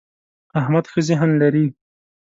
[0.59, 1.65] احمد ښه ذهن لري.